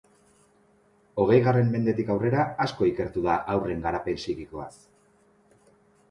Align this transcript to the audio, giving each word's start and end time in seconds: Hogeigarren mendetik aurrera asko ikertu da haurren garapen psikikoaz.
Hogeigarren 1.23 1.67
mendetik 1.73 2.09
aurrera 2.13 2.45
asko 2.65 2.87
ikertu 2.91 3.23
da 3.25 3.35
haurren 3.55 3.83
garapen 3.83 4.17
psikikoaz. 4.21 4.71